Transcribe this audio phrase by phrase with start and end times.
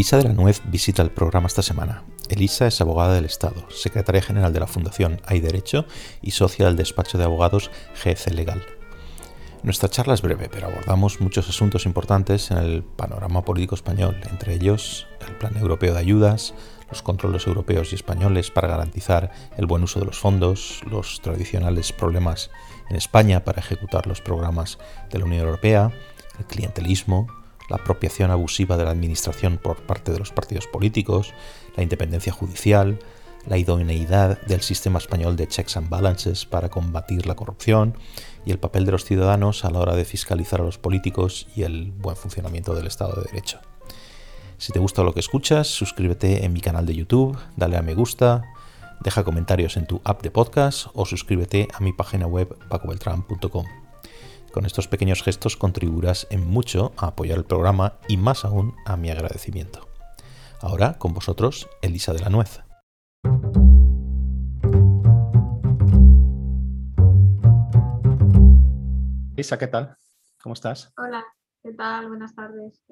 [0.00, 2.04] Elisa de la Nuez visita el programa esta semana.
[2.30, 5.84] Elisa es abogada del Estado, secretaria general de la Fundación Hay Derecho
[6.22, 7.70] y socia del despacho de abogados
[8.02, 8.64] GC Legal.
[9.62, 14.54] Nuestra charla es breve, pero abordamos muchos asuntos importantes en el panorama político español, entre
[14.54, 16.54] ellos el Plan Europeo de Ayudas,
[16.88, 21.92] los controles europeos y españoles para garantizar el buen uso de los fondos, los tradicionales
[21.92, 22.50] problemas
[22.88, 24.78] en España para ejecutar los programas
[25.10, 25.92] de la Unión Europea,
[26.38, 27.26] el clientelismo,
[27.70, 31.32] la apropiación abusiva de la administración por parte de los partidos políticos,
[31.76, 32.98] la independencia judicial,
[33.46, 37.96] la idoneidad del sistema español de checks and balances para combatir la corrupción
[38.44, 41.62] y el papel de los ciudadanos a la hora de fiscalizar a los políticos y
[41.62, 43.60] el buen funcionamiento del Estado de Derecho.
[44.58, 47.94] Si te gusta lo que escuchas, suscríbete en mi canal de YouTube, dale a me
[47.94, 48.42] gusta,
[49.00, 53.89] deja comentarios en tu app de podcast o suscríbete a mi página web pacobeltran.com.
[54.52, 58.96] Con estos pequeños gestos contribuirás en mucho a apoyar el programa y más aún a
[58.96, 59.88] mi agradecimiento.
[60.60, 62.60] Ahora con vosotros, Elisa de la Nuez.
[69.34, 69.96] Elisa, ¿qué tal?
[70.42, 70.92] ¿Cómo estás?
[70.96, 71.24] Hola,
[71.62, 72.08] ¿qué tal?
[72.08, 72.82] Buenas tardes.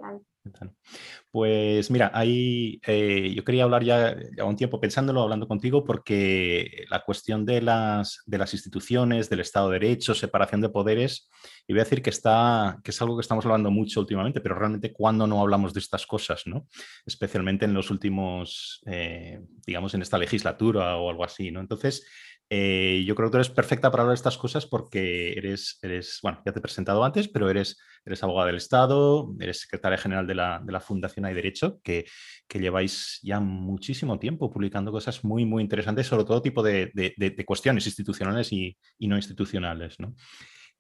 [1.31, 6.85] Pues mira, ahí eh, yo quería hablar ya, ya un tiempo pensándolo, hablando contigo, porque
[6.91, 11.31] la cuestión de las, de las instituciones, del Estado de Derecho, separación de poderes,
[11.67, 14.55] y voy a decir que, está, que es algo que estamos hablando mucho últimamente, pero
[14.55, 16.67] realmente cuando no hablamos de estas cosas, ¿no?
[17.05, 21.61] Especialmente en los últimos, eh, digamos, en esta legislatura o algo así, ¿no?
[21.61, 22.07] Entonces,
[22.51, 26.19] eh, yo creo que tú eres perfecta para hablar de estas cosas porque eres, eres,
[26.23, 30.27] bueno, ya te he presentado antes, pero eres, eres abogada del Estado, eres secretaria general
[30.27, 32.07] de la, de la Fundación Hay Derecho, que,
[32.47, 37.45] que, lleváis ya muchísimo tiempo publicando cosas muy, muy interesantes sobre todo tipo de, de,
[37.45, 40.15] cuestiones institucionales y, no institucionales, ¿no?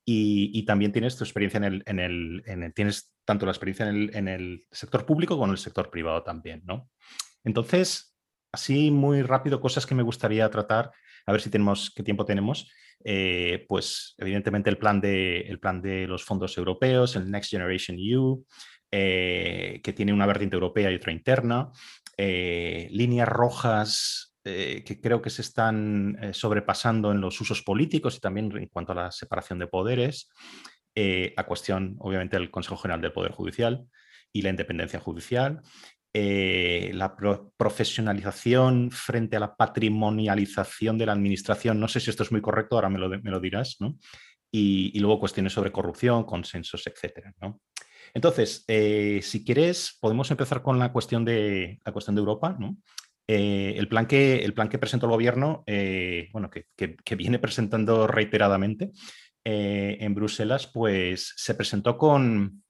[0.06, 3.86] Y, también tienes tu experiencia en el, en el, en el, tienes tanto la experiencia
[3.86, 6.88] en el, en el sector público como en el sector privado también, ¿no?
[7.44, 8.16] Entonces,
[8.52, 10.92] así muy rápido, cosas que me gustaría tratar
[11.28, 12.72] a ver si tenemos qué tiempo tenemos.
[13.04, 18.42] Eh, pues evidentemente el plan, de, los fondos europeos, el Next Generation EU,
[18.90, 21.70] eh, que tiene una vertiente europea y otra interna,
[22.16, 28.50] eh, líneas rojas que creo que se están sobrepasando en los usos políticos y también
[28.56, 30.30] en cuanto a la separación de poderes,
[30.94, 33.84] la cuestión obviamente del Consejo General del Poder Judicial
[34.32, 35.60] y la independencia judicial,
[36.14, 37.14] eh, la
[37.56, 41.78] profesionalización frente a la patrimonialización de la administración.
[41.78, 43.98] No sé si esto es muy correcto, ahora me lo, me lo dirás, ¿no?
[44.50, 47.60] Y, luego cuestiones sobre corrupción, consensos, etcétera, ¿no?
[48.14, 52.78] Entonces, eh, si quieres, podemos empezar con la cuestión de, la cuestión de Europa, ¿no?
[53.26, 55.62] Eh, el, plan que, el plan que presentó el gobierno,
[56.32, 58.92] bueno, que, que, viene presentando reiteradamente
[59.44, 62.62] en Bruselas, pues se presentó con,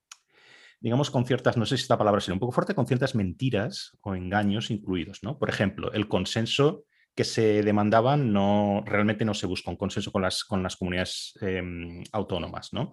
[0.80, 3.96] digamos, con ciertas, no sé si esta palabra sería un poco fuerte, con ciertas mentiras
[4.00, 5.38] o engaños incluidos, ¿no?
[5.38, 6.84] Por ejemplo, el consenso
[7.14, 11.36] que se demandaba no, realmente no se busca un consenso con las, con las comunidades
[11.40, 12.92] em, autónomas, ¿no?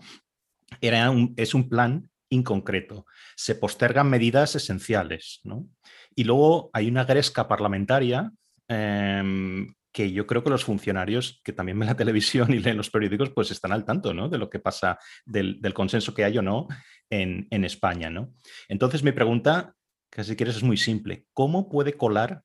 [0.81, 3.06] Era es un plan inconcreto.
[3.35, 5.67] Se postergan medidas esenciales, ¿no?
[6.16, 8.31] Y luego hay una gresca parlamentaria
[8.67, 12.90] eh, que yo creo que los funcionarios que también ven la televisión y leen los
[12.90, 14.28] periódicos, pues están al tanto ¿no?
[14.28, 16.68] de lo que pasa, del, consenso que hay o no
[17.10, 18.10] en, España.
[18.10, 18.34] ¿no?
[18.68, 19.74] Entonces mi pregunta,
[20.12, 22.44] que si quieres es muy simple, ¿cómo puede colar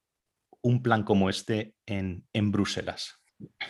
[0.63, 3.19] un plan como este en, Bruselas?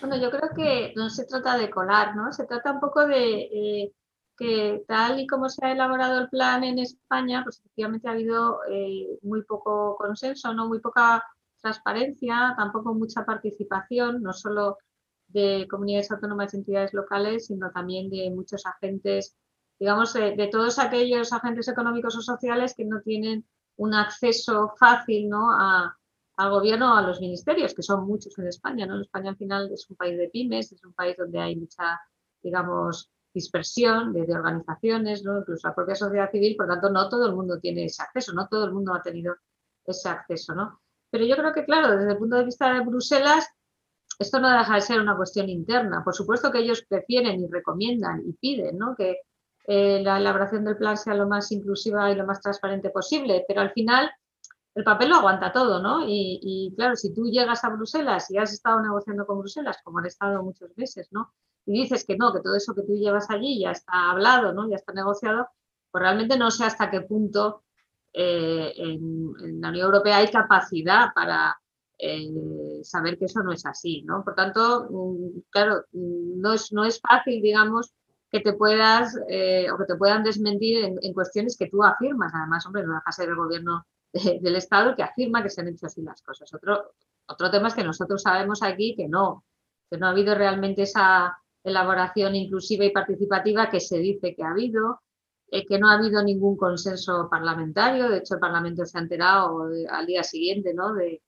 [0.00, 2.32] Bueno, yo creo que no se trata de colar, ¿no?
[2.32, 3.92] Se trata un poco de eh,
[4.36, 8.60] que tal y como se ha elaborado el plan en España, pues efectivamente ha habido
[8.68, 10.66] eh, muy poco consenso, ¿no?
[10.66, 11.24] Muy poca
[11.60, 14.78] transparencia, tampoco mucha participación, no solo
[15.28, 19.36] de comunidades autónomas y entidades locales, sino también de muchos agentes,
[19.78, 23.46] digamos, de, todos aquellos agentes económicos o sociales que no tienen
[23.76, 25.52] un acceso fácil ¿no?
[25.52, 25.96] a,
[26.36, 28.86] al gobierno o a los ministerios, que son muchos en España.
[28.86, 29.00] ¿no?
[29.00, 32.00] España al final es un país de pymes, es un país donde hay mucha,
[32.42, 35.38] digamos, dispersión de, organizaciones, ¿no?
[35.38, 38.32] incluso la propia sociedad civil, por lo tanto no todo el mundo tiene ese acceso,
[38.32, 39.36] no todo el mundo ha tenido
[39.84, 40.54] ese acceso.
[40.54, 40.80] ¿no?
[41.10, 43.46] Pero yo creo que, claro, desde el punto de vista de Bruselas,
[44.18, 46.02] esto no deja de ser una cuestión interna.
[46.04, 48.94] Por supuesto que ellos prefieren y recomiendan y piden ¿no?
[48.94, 49.18] que
[49.66, 53.60] eh, la elaboración del plan sea lo más inclusiva y lo más transparente posible, pero
[53.60, 54.10] al final
[54.74, 56.04] el papel lo aguanta todo, ¿no?
[56.06, 60.06] Y, claro, si tú llegas a Bruselas y has estado negociando con Bruselas, como han
[60.06, 61.32] estado muchos meses, ¿no?
[61.66, 64.68] Y dices que no, que todo eso que tú llevas allí ya está hablado, ¿no?
[64.68, 65.48] Ya está negociado,
[65.90, 67.64] pues realmente no sé hasta qué punto
[68.12, 71.56] eh, en, la Unión Europea hay capacidad para
[71.98, 74.24] eh, saber que eso no es así, ¿no?
[74.24, 77.92] Por tanto, mm, claro, mm, no es, no es fácil, digamos,
[78.30, 82.32] que te puedas eh, o que te puedan desmentir en, cuestiones que tú afirmas.
[82.34, 85.86] Además, hombre, no dejas ser el gobierno del Estado que afirma que se han hecho
[85.86, 86.52] así las cosas.
[86.54, 86.92] Otro,
[87.26, 89.44] otro tema es que nosotros sabemos aquí que no,
[89.90, 94.50] que no ha habido realmente esa elaboración inclusiva y participativa que se dice que ha
[94.50, 95.00] habido,
[95.50, 99.68] eh, que no ha habido ningún consenso parlamentario, de hecho el Parlamento se ha enterado
[99.90, 100.94] al día siguiente ¿no?
[100.94, 101.22] de,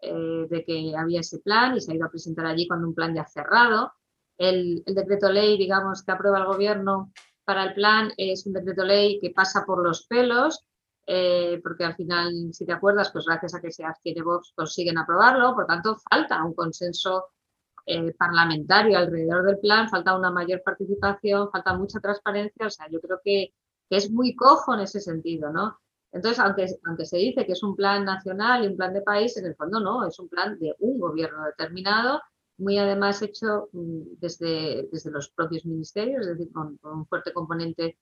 [0.00, 2.94] eh, de, que había ese plan y se ha ido a presentar allí cuando un
[2.94, 3.92] plan ya cerrado.
[4.36, 7.12] El, decreto ley, digamos, que aprueba el Gobierno
[7.44, 10.64] para el plan es un decreto ley que pasa por los pelos,
[11.06, 14.98] eh, porque al final, si te acuerdas, pues gracias a que se adquiere Vox consiguen
[14.98, 17.30] aprobarlo, por tanto falta un consenso
[17.86, 23.00] eh, parlamentario alrededor del plan, falta una mayor participación, falta mucha transparencia, o sea, yo
[23.00, 23.54] creo que,
[23.96, 25.78] es muy cojo en ese sentido, ¿no?
[26.12, 29.36] Entonces, aunque, aunque se dice que es un plan nacional y un plan de país,
[29.36, 32.20] en el fondo no, es un plan de un gobierno determinado,
[32.58, 37.98] muy además hecho mm, desde, desde los propios ministerios, es decir, con, un fuerte componente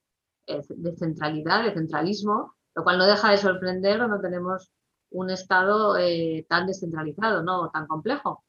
[0.46, 4.70] eh, de centralidad, de centralismo, lo cual no deja de sorprender cuando tenemos
[5.10, 7.70] un Estado eh, tan descentralizado, ¿no?
[7.70, 8.44] tan complejo.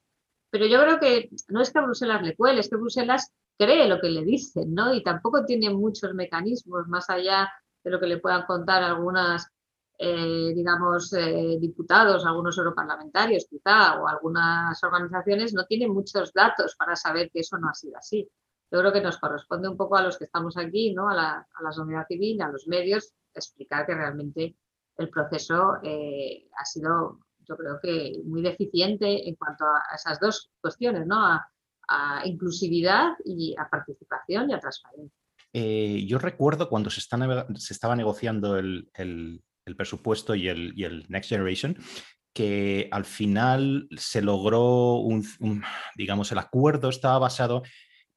[0.49, 3.87] Pero yo creo que no es que a Bruselas le cuele, es que Bruselas cree
[3.87, 4.93] lo que le dicen, ¿no?
[4.93, 7.51] Y tampoco tiene muchos mecanismos más allá
[7.83, 9.47] de lo que le puedan contar algunas,
[9.97, 16.95] eh, digamos, eh, diputados, algunos europarlamentarios quizá, o algunas organizaciones, no tiene muchos datos para
[16.95, 18.29] saber que eso no ha sido así.
[18.71, 21.09] Yo creo que nos corresponde un poco a los que estamos aquí, ¿no?
[21.09, 24.57] a, la, a la sociedad civil, a los medios, explicar que realmente
[24.97, 30.51] el proceso eh, ha sido yo creo que muy deficiente en cuanto a esas dos
[30.59, 31.39] cuestiones, ¿no?
[32.25, 35.17] Inclusividad y a participación y a transparencia.
[35.53, 38.91] Eh, yo recuerdo cuando se, se estaba negociando el,
[39.75, 41.77] presupuesto y el, Next Generation,
[42.33, 45.25] que al final se logró un,
[45.95, 47.63] digamos, el acuerdo estaba basado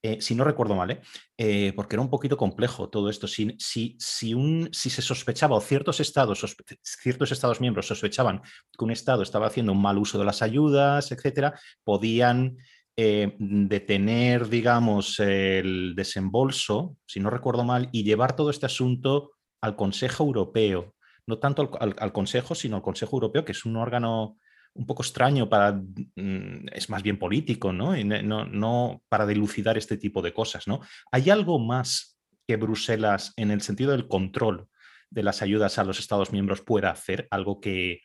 [0.02, 1.00] eh, si no recuerdo mal, ¿eh?
[1.36, 1.72] ¿eh?
[1.76, 3.28] porque era un poquito complejo todo esto.
[3.28, 8.84] Si, si, si, un, si se sospechaba o ciertos estados, ciertos estados miembros sospechaban que
[8.84, 12.56] un estado estaba haciendo un mal uso de las ayudas, etcétera, podían
[13.02, 19.32] eh, detener, digamos, el desembolso, si no recuerdo mal, y llevar todo este asunto
[19.62, 20.94] al Consejo Europeo.
[21.26, 24.36] No tanto al Consejo, sino al Consejo Europeo, que es un órgano
[24.74, 27.96] un poco extraño para, mm, es más bien político, ¿no?
[27.96, 30.80] Y no, no para dilucidar este tipo de cosas, ¿no?
[31.10, 34.68] ¿Hay algo más que Bruselas en el sentido del control
[35.08, 37.26] de las ayudas a los Estados miembros pueda hacer?
[37.30, 38.02] ¿Algo que,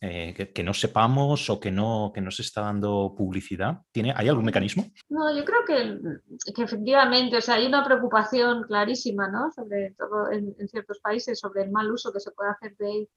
[0.00, 3.82] eh, que, no sepamos o que no, que no se está dando publicidad?
[3.90, 4.84] ¿Tiene, ¿Hay algún mecanismo?
[5.08, 9.50] No, yo creo que, efectivamente, o sea, hay una preocupación clarísima, ¿no?
[9.50, 13.08] Sobre todo en, ciertos países, sobre el mal uso que se puede hacer de,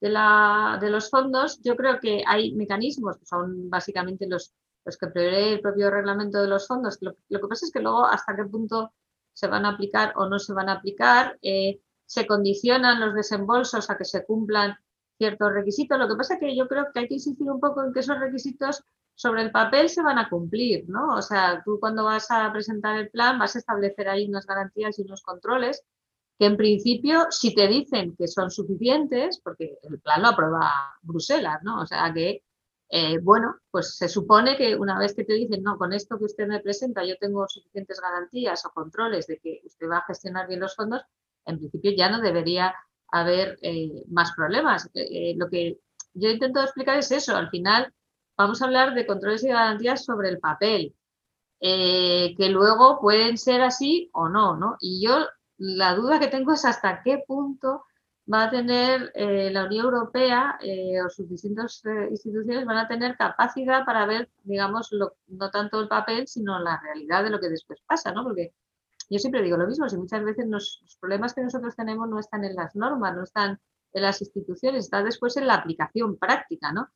[0.00, 4.54] de, la, de los fondos, yo creo que hay mecanismos son básicamente los,
[4.84, 6.98] los que prevé el propio reglamento de los fondos.
[7.00, 8.92] Lo, que pasa es que luego hasta qué punto
[9.32, 13.90] se van a aplicar o no se van a aplicar, eh, se condicionan los desembolsos
[13.90, 14.78] a que se cumplan
[15.18, 15.98] ciertos requisitos.
[15.98, 18.00] Lo que pasa es que yo creo que hay que insistir un poco en que
[18.00, 18.82] esos requisitos
[19.14, 21.16] sobre el papel se van a cumplir, ¿no?
[21.16, 24.98] O sea, tú cuando vas a presentar el plan vas a establecer ahí unas garantías
[24.98, 25.84] y unos controles
[26.38, 30.70] que en principio si te dicen que son suficientes, porque el plan lo aprueba
[31.02, 31.82] Bruselas, ¿no?
[31.82, 32.44] O sea que,
[32.90, 36.26] eh, bueno, pues se supone que una vez que te dicen, no, con esto que
[36.26, 40.46] usted me presenta yo tengo suficientes garantías o controles de que usted va a gestionar
[40.46, 41.02] bien los fondos,
[41.44, 42.72] en principio ya no debería
[43.10, 44.90] haber eh, más problemas.
[44.94, 45.78] Eh, lo que
[46.14, 47.92] yo intento explicar es eso, al final
[48.36, 50.94] vamos a hablar de controles y garantías sobre el papel,
[51.60, 54.76] que luego pueden ser así o no, ¿no?
[54.80, 55.26] Y yo
[55.58, 57.84] la duda que tengo es hasta qué punto
[58.32, 62.88] va a tener eh, la Unión Europea eh, o sus distintas eh, instituciones van a
[62.88, 64.90] tener capacidad para ver, digamos,
[65.28, 68.24] no tanto el papel, sino la realidad de lo que después pasa, ¿no?
[68.24, 68.52] Porque
[69.08, 72.44] yo siempre digo lo mismo, si muchas veces los problemas que nosotros tenemos no están
[72.44, 73.60] en las normas, no están
[73.92, 76.88] en las instituciones, está después en la aplicación práctica, ¿no?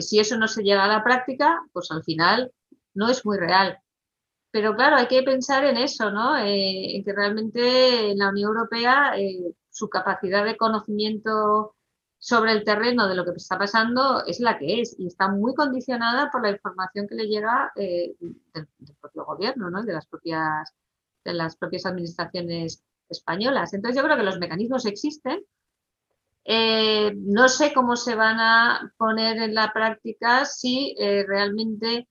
[0.00, 2.52] si eso no se llega a la práctica, pues al final
[2.94, 3.82] no es muy real.
[4.52, 6.36] Pero claro, hay que pensar en eso, ¿no?
[6.36, 11.74] Eh, en que realmente en la Unión Europea eh, su capacidad de conocimiento
[12.18, 15.54] sobre el terreno de lo que está pasando es la que es y está muy
[15.54, 18.68] condicionada por la información que le llega eh, del,
[19.00, 19.82] propio gobierno, ¿no?
[19.82, 20.74] de, las propias,
[21.24, 23.74] de las propias administraciones españolas.
[23.74, 25.44] Entonces yo creo que los mecanismos existen.
[26.46, 32.08] no sé cómo se van a poner en la práctica si realmente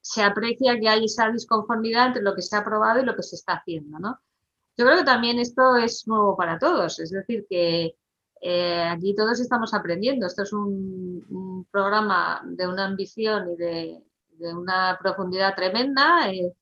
[0.00, 3.22] se aprecia que hay esa disconformidad entre lo que se ha aprobado y lo que
[3.22, 4.18] se está haciendo, ¿no?
[4.76, 7.96] Yo creo que también esto es nuevo para todos, es decir, que
[8.40, 10.26] eh, aquí todos estamos aprendiendo.
[10.26, 14.02] Esto es un, programa de una ambición y de,
[14.54, 16.30] una profundidad tremenda.
[16.30, 16.54] Eh,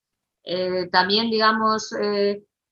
[0.47, 1.91] eh, también, digamos,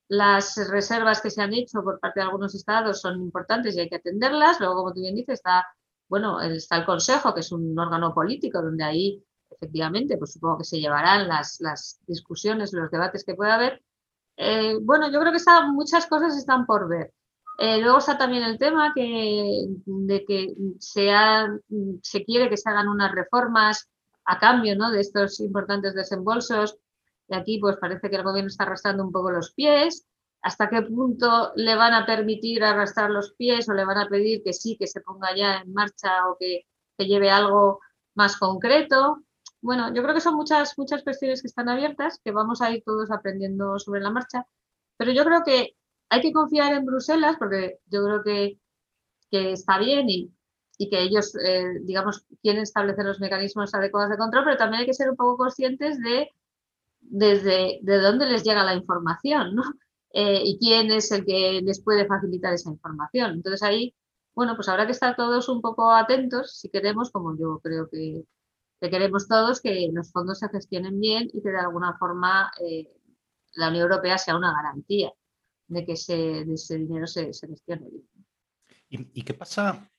[0.07, 3.89] las reservas que se han hecho por parte de algunos estados son importantes y hay
[3.89, 4.59] que atenderlas.
[4.59, 5.65] Luego, como tú bien dices, está,
[6.07, 10.63] bueno, está el Consejo, que es un órgano político donde ahí efectivamente, pues supongo que
[10.65, 13.81] se llevarán las, las discusiones, los debates que pueda haber.
[14.37, 15.39] Eh, bueno, yo creo que
[15.71, 17.13] muchas cosas están por ver.
[17.57, 21.47] Eh, luego está también el tema que, de que sea,
[22.01, 23.89] se quiere que se hagan unas reformas
[24.25, 24.91] a cambio ¿no?
[24.91, 26.77] de estos importantes desembolsos.
[27.27, 30.05] Y aquí pues parece que el gobierno está arrastrando un poco los pies.
[30.41, 34.43] ¿Hasta qué punto le van a permitir arrastrar los pies o le van a pedir
[34.43, 36.65] que sí, que se ponga ya en marcha o que,
[36.97, 37.79] que lleve algo
[38.13, 39.23] más concreto?
[39.61, 42.83] Bueno, yo creo que son muchas, muchas cuestiones que están abiertas, que vamos a ir
[42.85, 44.45] todos aprendiendo sobre la marcha,
[44.97, 45.75] pero yo creo que
[46.09, 48.59] hay que confiar en Bruselas porque yo creo que,
[49.31, 50.31] que está bien y,
[50.77, 54.85] y que ellos, eh, digamos, quieren establecer los mecanismos adecuados de control, pero también hay
[54.85, 56.29] que ser un poco conscientes de
[57.09, 59.63] desde de dónde les llega la información, ¿no?
[60.13, 63.31] Eh, y quién es el que les puede facilitar esa información.
[63.33, 63.93] Entonces ahí,
[64.33, 68.23] bueno, pues habrá que estar todos un poco atentos si queremos, como yo creo que,
[68.79, 72.89] que queremos todos que los fondos se gestionen bien y que de alguna forma eh,
[73.55, 75.11] la Unión Europea sea una garantía
[75.67, 78.07] de que ese, ese dinero se, gestione bien.
[78.89, 79.89] ¿Y, qué pasa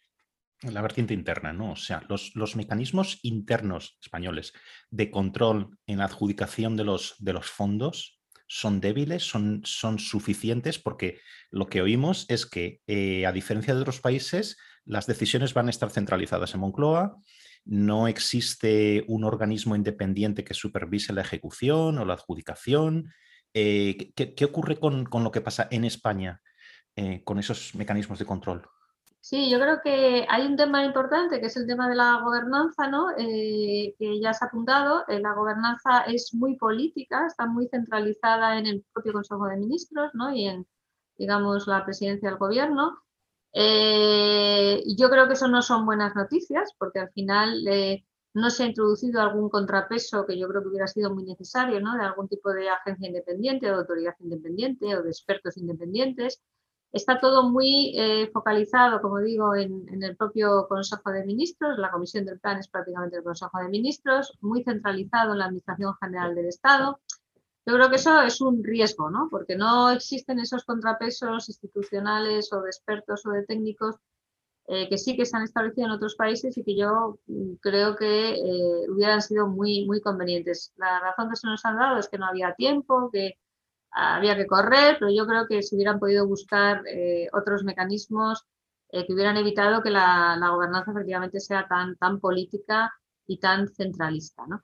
[0.75, 1.53] la vertiente interna?
[1.53, 1.73] ¿no?
[1.73, 4.53] O sea, los, los, mecanismos internos españoles
[4.91, 10.79] de control en la adjudicación de los, de los fondos son débiles, son, son suficientes,
[10.79, 11.21] porque
[11.51, 15.71] lo que oímos es que, eh, a diferencia de otros países, las decisiones van a
[15.71, 17.17] estar centralizadas en Moncloa,
[17.65, 23.13] no existe un organismo independiente que supervise la ejecución o la adjudicación.
[23.53, 26.41] Eh, ¿qué, ocurre con, lo que pasa en España
[26.95, 28.69] eh, con esos mecanismos de control?
[29.29, 32.87] Sí, yo creo que hay un tema importante que es el tema de la gobernanza,
[32.89, 33.11] ¿no?
[33.19, 35.05] Eh, que ya se ha apuntado.
[35.09, 40.33] la gobernanza es muy política, está muy centralizada en el propio Consejo de Ministros ¿no?
[40.33, 40.65] y en,
[41.19, 42.99] digamos, la presidencia del gobierno.
[43.53, 48.05] Eh, yo creo que eso no son buenas noticias porque al final eh,
[48.35, 51.97] no se ha introducido algún contrapeso que yo creo que hubiera sido muy necesario, ¿no?
[51.97, 56.41] de algún tipo de agencia independiente o de autoridad independiente o de expertos independientes.
[56.93, 61.79] Está todo muy eh, focalizado, como digo, en, en, el propio Consejo de Ministros.
[61.79, 65.95] La Comisión del Plan es prácticamente el Consejo de Ministros, muy centralizado en la Administración
[66.01, 67.01] General del Estado.
[67.67, 69.29] Yo creo que eso es un riesgo, ¿no?
[69.29, 73.97] Porque no existen esos contrapesos institucionales o de expertos o de técnicos
[74.69, 77.95] eh, que sí que se han establecido en otros países y que yo mm, creo
[77.97, 80.73] que eh, hubieran sido muy, muy convenientes.
[80.77, 83.39] La razón que se nos han dado es que no había tiempo, que
[83.91, 88.45] había que correr, pero yo creo que se hubieran podido buscar eh, otros mecanismos
[88.91, 92.95] que hubieran evitado que la, la, gobernanza efectivamente sea tan, tan política
[93.27, 94.63] y tan centralista, ¿no?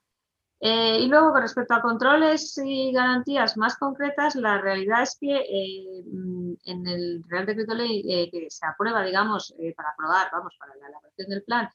[0.65, 5.35] Eh, y luego, con respecto a controles y garantías más concretas, la realidad es que
[5.35, 10.55] eh, mm, en el Real Decreto Ley eh, que se aprueba, digamos, para aprobar, vamos,
[10.61, 11.69] para la elaboración del plan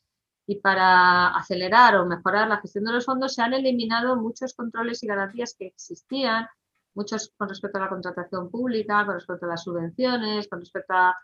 [0.45, 5.03] y para acelerar o mejorar la gestión de los fondos, se han eliminado muchos controles
[5.03, 6.47] y garantías que existían,
[6.97, 11.15] muchos con respecto a la contratación pública, con respecto a las subvenciones, con respecto a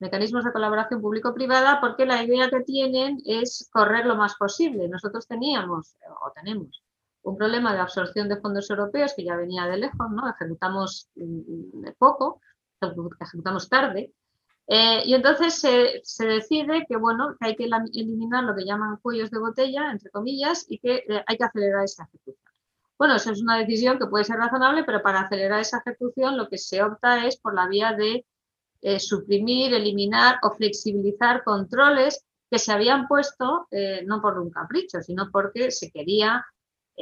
[0.00, 4.88] mecanismos de colaboración público-privada, porque la idea que tienen es correr lo más posible.
[4.88, 6.82] Nosotros teníamos, o tenemos,
[7.22, 10.28] un problema de absorción de fondos europeos que ya venía de lejos, ¿no?
[10.28, 12.40] Ejecutamos mm, poco,
[13.20, 14.12] ejecutamos tarde.
[14.66, 19.38] Eh, y entonces se, decide que, bueno, hay que eliminar lo que llaman cuellos de
[19.38, 22.49] botella, entre comillas, y que eh, hay que acelerar esa ejecución.
[23.00, 26.48] Bueno, eso es una decisión que puede ser razonable, pero para acelerar esa ejecución lo
[26.50, 28.26] que se opta es por la vía de
[28.82, 33.68] eh, suprimir, eliminar o flexibilizar controles que se habían puesto
[34.04, 36.44] no por un capricho, sino porque se quería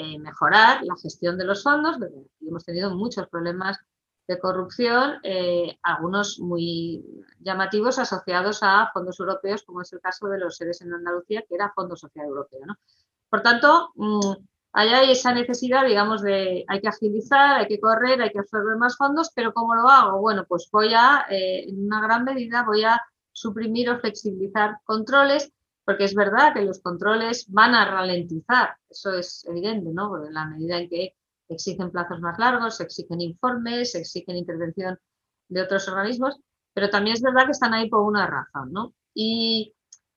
[0.01, 1.97] eh, mejorar la gestión de los fondos.
[2.41, 3.79] Hemos tenido muchos problemas
[4.29, 7.05] de corrupción, eh, algunos muy
[7.41, 11.57] llamativos asociados a fondos europeos, como es el caso de los seres en Andalucía, que
[11.57, 12.61] era Fondo Social Europeo.
[13.29, 13.93] Por tanto,
[14.73, 18.77] mm, hay esa necesidad, digamos, de hay que agilizar, hay que correr, hay que absorber
[18.77, 20.21] más fondos, pero ¿cómo lo hago?
[20.21, 23.01] Bueno, pues voy a, eh, en una gran medida, voy a
[23.33, 25.53] suprimir o flexibilizar controles
[25.89, 30.11] porque es verdad que los controles van a ralentizar, eso es evidente, ¿no?
[30.11, 31.15] Porque en la medida en que
[31.49, 34.99] exigen plazos más largos, exigen informes, exigen intervención
[35.49, 36.39] de otros organismos,
[36.75, 38.93] pero también es verdad que están ahí por una razón, ¿no?
[39.15, 39.75] Y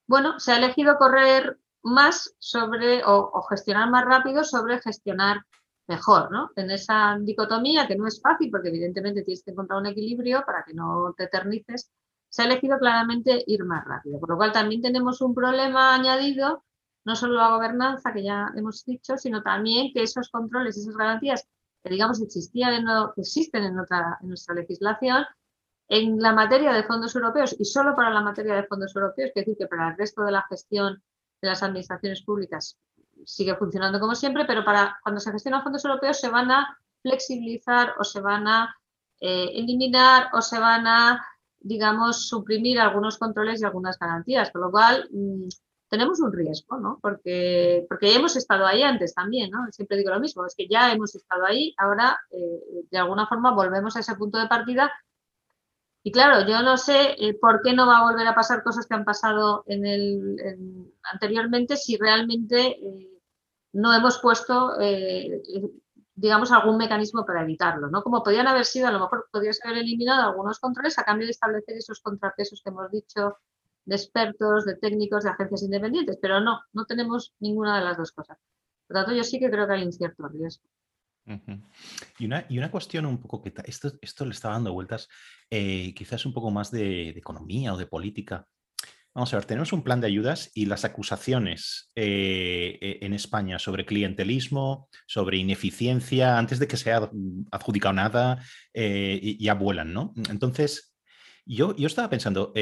[0.08, 5.46] bueno, se ha elegido correr más sobre o, gestionar más rápido sobre gestionar
[5.88, 6.52] mejor, ¿no?
[6.56, 10.64] En esa dicotomía que no es fácil porque evidentemente tienes que encontrar un equilibrio para
[10.64, 11.92] que no te eternices
[12.30, 16.64] se ha elegido claramente ir más rápido, por lo cual también tenemos un problema añadido,
[17.04, 21.46] no solo la gobernanza que ya hemos dicho, sino también que esos controles, esas garantías
[21.84, 22.86] que digamos existían en,
[23.16, 25.26] que existen en, en nuestra legislación
[25.90, 29.36] en la materia de fondos europeos y solo para la materia de fondos europeos, es
[29.36, 31.04] decir, que para el resto de la gestión
[31.42, 32.78] de las administraciones públicas
[33.26, 37.96] sigue funcionando como siempre, pero para cuando se gestionan fondos europeos se van a flexibilizar
[38.00, 38.76] o se van a
[39.20, 41.26] eh, eliminar o se van a,
[41.60, 45.48] digamos, suprimir algunos controles y algunas garantías, con lo cual mm,
[45.90, 47.00] tenemos un riesgo, ¿no?
[47.02, 49.68] Porque, porque hemos estado ahí antes también, ¿no?
[49.72, 53.52] Siempre digo lo mismo, es que ya hemos estado ahí, ahora eh, de alguna forma
[53.52, 54.92] volvemos a ese punto de partida
[56.04, 58.88] y claro, yo no sé eh, por qué no va a volver a pasar cosas
[58.88, 59.64] que han pasado
[61.14, 63.22] anteriormente si realmente eh,
[63.74, 65.42] no hemos puesto, eh,
[66.16, 68.02] digamos, algún mecanismo para evitarlo, ¿no?
[68.04, 71.32] Como podían haber sido, a lo mejor podrías haber eliminado algunos controles a cambio de
[71.32, 73.38] establecer esos contrapesos que hemos dicho
[73.86, 78.12] de expertos, de técnicos, de agencias independientes, pero no, no tenemos ninguna de las dos
[78.12, 78.38] cosas.
[78.88, 80.68] Por lo tanto, yo sí que creo que hay un cierto riesgo
[82.20, 85.08] y, una, y una cuestión un poco que esto, esto le está dando vueltas,
[85.50, 88.46] eh, quizás un poco más de, economía o de política.
[89.14, 93.60] Vamos a ver, tenemos un plan de ayudas y las acusaciones eh, e, en España
[93.60, 98.42] sobre clientelismo, sobre ineficiencia, antes de que se adjudicado nada,
[98.74, 100.14] eh, ya vuelan, ¿no?
[100.30, 100.96] Entonces,
[101.46, 102.54] yo, yo estaba pensando,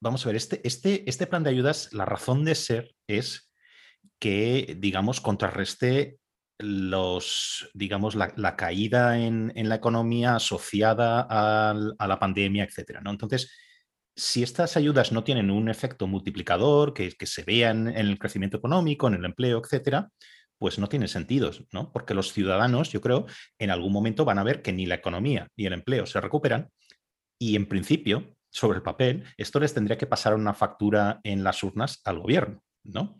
[0.00, 3.52] vamos a ver, este, este, este plan de ayudas, la razón de ser es
[4.18, 6.18] que, digamos, contrarreste
[6.62, 13.00] los, digamos, la, caída en, la economía asociada a la pandemia, etcétera.
[13.00, 13.10] ¿no?
[13.10, 13.50] Entonces,
[14.14, 19.08] si estas ayudas no tienen un efecto multiplicador que, se vean en el crecimiento económico,
[19.08, 20.10] en el empleo, etcétera,
[20.58, 21.90] pues no tiene sentido, ¿no?
[21.90, 23.26] Porque los ciudadanos, yo creo,
[23.58, 26.70] en algún momento van a ver que ni la economía ni el empleo se recuperan
[27.38, 31.62] y en principio, sobre el papel, esto les tendría que pasar una factura en las
[31.62, 33.18] urnas al gobierno, ¿no?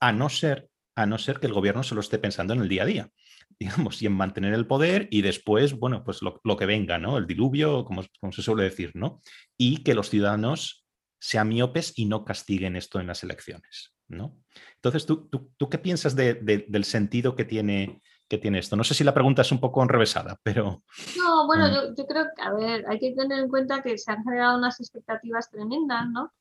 [0.00, 2.68] A no ser a no ser que el gobierno se lo esté pensando en el
[2.68, 3.10] día a día,
[3.60, 7.18] digamos, y en mantener el poder y después, bueno, pues lo, que venga, ¿no?
[7.18, 9.20] El diluvio, como, como, se suele decir, ¿no?
[9.56, 10.84] Y que los ciudadanos
[11.20, 14.36] sean miopes y no castiguen esto en las elecciones, ¿no?
[14.76, 18.76] Entonces, ¿tú, tú, qué piensas del sentido que tiene, que tiene esto?
[18.76, 20.82] No sé si la pregunta es un poco enrevesada, pero...
[21.18, 21.74] No, bueno, mm.
[21.74, 24.58] yo, yo creo que, a ver, hay que tener en cuenta que se han generado
[24.58, 26.32] unas expectativas tremendas, ¿no?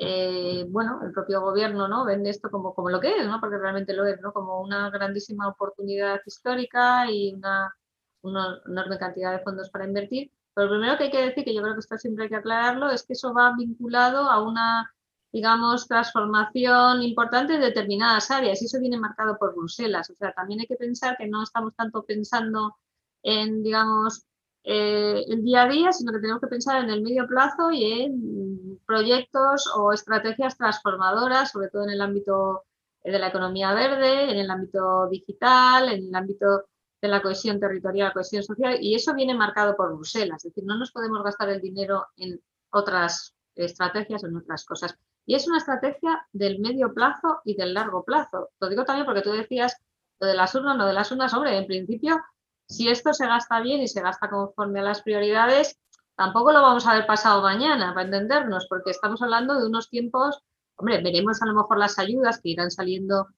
[0.00, 2.04] Eh, bueno, el propio gobierno ¿no?
[2.04, 3.40] vende esto como, como lo que es, ¿no?
[3.40, 4.32] porque realmente lo es, ¿no?
[4.32, 7.74] como una grandísima oportunidad histórica y una,
[8.22, 10.30] una enorme cantidad de fondos para invertir.
[10.54, 12.36] Pero lo primero que hay que decir, que yo creo que esto siempre hay que
[12.36, 14.92] aclararlo, es que eso va vinculado a una,
[15.32, 20.10] digamos, transformación importante en determinadas áreas y eso viene marcado por Bruselas.
[20.10, 22.76] O sea, también hay que pensar que no estamos tanto pensando
[23.22, 24.26] en, digamos,
[24.64, 28.02] eh, el día a día, sino que tenemos que pensar en el medio plazo y
[28.02, 32.64] en proyectos o estrategias transformadoras, sobre todo en el ámbito
[33.02, 36.64] de la economía verde, en el ámbito digital, en el ámbito
[37.00, 40.76] de la cohesión territorial, cohesión social, y eso viene marcado por Bruselas, es decir, no
[40.76, 42.40] nos podemos gastar el dinero en
[42.70, 44.96] otras estrategias, en otras cosas.
[45.24, 48.50] Y es una estrategia del medio plazo y del largo plazo.
[48.60, 49.76] Lo digo también porque tú decías
[50.20, 52.20] lo de las urnas, lo de las urnas, hombre, en principio
[52.68, 55.78] si esto se gasta bien y se gasta conforme a las prioridades,
[56.14, 60.42] tampoco lo vamos a ver pasado mañana, para entendernos, porque estamos hablando de unos tiempos,
[60.76, 63.28] hombre, veremos a lo mejor las ayudas que irán saliendo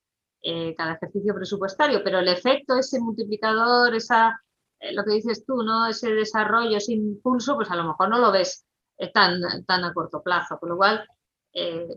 [0.42, 4.42] eh, cada ejercicio presupuestario, pero el efecto, ese multiplicador, esa,
[4.80, 5.86] eh, lo que dices tú, ¿no?
[5.86, 8.64] Ese desarrollo, ese impulso, pues a lo mejor no lo ves
[8.98, 10.58] eh, tan, tan a corto plazo.
[10.58, 11.06] Con lo cual,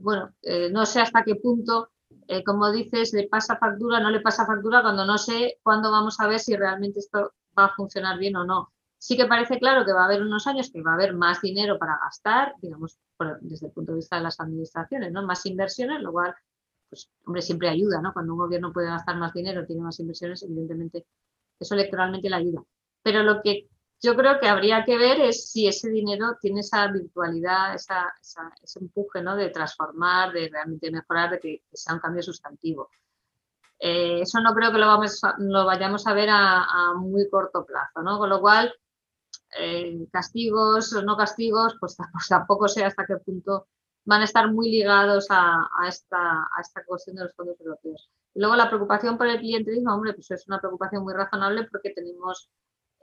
[0.01, 0.33] bueno,
[0.71, 1.92] no sé hasta qué punto
[2.27, 6.19] eh, como dices, le pasa factura, no le pasa factura cuando no sé cuándo vamos
[6.19, 8.71] a ver si realmente esto va a funcionar bien o no.
[8.97, 11.41] Sí que parece claro que va a haber unos años que va a haber más
[11.41, 12.97] dinero para gastar, digamos,
[13.41, 15.25] desde el punto de vista de las administraciones, ¿no?
[15.25, 16.33] Más inversiones, lo cual,
[16.89, 18.13] pues, hombre, siempre ayuda, ¿no?
[18.13, 21.05] Cuando un gobierno puede gastar más dinero, tiene más inversiones, evidentemente,
[21.59, 22.63] eso electoralmente le ayuda.
[23.03, 23.67] Pero lo que
[24.03, 29.21] yo creo que habría que ver es si ese dinero tiene esa virtualidad, ese empuje
[29.21, 29.37] ¿no?
[29.37, 32.89] de transformar, de realmente mejorar, de que, sea un cambio sustantivo.
[33.79, 38.01] Eh, eso no creo que lo, vamos lo vayamos a ver a, muy corto plazo,
[38.01, 38.17] ¿no?
[38.17, 38.73] Con lo cual,
[39.57, 43.67] eh, castigos o no castigos, pues, pues, tampoco sé hasta qué punto
[44.03, 48.09] van a estar muy ligados a, esta, a esta cuestión de los fondos europeos.
[48.33, 51.91] Y luego la preocupación por el clientelismo, hombre, pues es una preocupación muy razonable porque
[51.91, 52.49] tenemos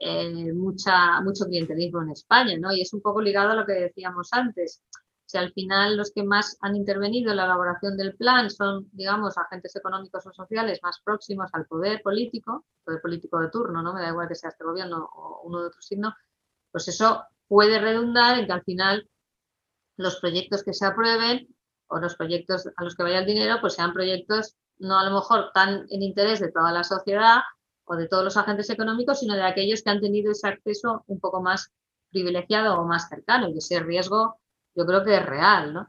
[0.03, 2.73] eh, mucha, mucho clientelismo en España, ¿no?
[2.73, 4.81] Y es un poco ligado a lo que decíamos antes.
[5.25, 9.37] Si al final los que más han intervenido en la elaboración del plan son, digamos,
[9.37, 13.93] agentes económicos o sociales más próximos al poder político, poder político de turno, ¿no?
[13.93, 16.15] Me da igual que sea este gobierno o uno de otro signo,
[16.71, 19.07] pues eso puede redundar en que al final
[19.97, 21.47] los proyectos que se aprueben
[21.87, 25.13] o los proyectos a los que vaya el dinero, pues sean proyectos no a lo
[25.13, 27.41] mejor tan en interés de toda la sociedad
[27.91, 31.19] o de todos los agentes económicos, sino de aquellos que han tenido ese acceso un
[31.19, 31.71] poco más
[32.09, 33.49] privilegiado o más cercano.
[33.49, 34.39] Y ese riesgo
[34.75, 35.87] yo creo que es real, ¿no?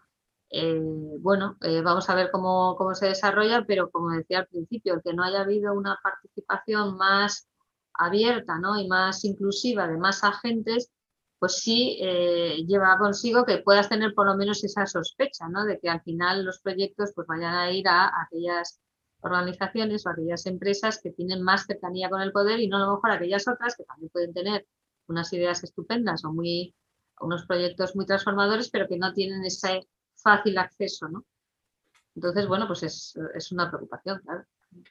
[0.51, 0.81] Eh,
[1.21, 5.03] bueno, eh, vamos a ver cómo, cómo, se desarrolla, pero como decía al principio, el
[5.03, 7.49] que no haya habido una participación más
[7.95, 8.79] abierta ¿no?
[8.79, 10.91] y más inclusiva de más agentes,
[11.39, 15.65] pues sí eh, lleva consigo que puedas tener por lo menos esa sospecha, ¿no?
[15.65, 18.81] De que al final los proyectos pues vayan a ir a aquellas
[19.23, 22.95] organizaciones o aquellas empresas que tienen más cercanía con el poder y no a lo
[22.95, 24.67] mejor aquellas otras que también pueden tener
[25.07, 26.75] unas ideas estupendas o muy
[27.21, 31.25] unos proyectos muy transformadores, pero que no tienen ese fácil acceso, ¿no?
[32.15, 34.45] Entonces, bueno, pues es, es una preocupación, claro.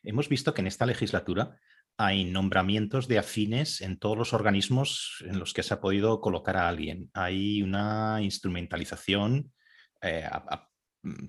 [0.04, 1.58] Hemos visto que en esta legislatura
[1.98, 6.58] hay nombramientos de afines en todos los organismos en los que se ha podido colocar
[6.58, 7.10] a alguien.
[7.14, 9.54] Hay una instrumentalización,
[10.02, 10.71] eh, mm,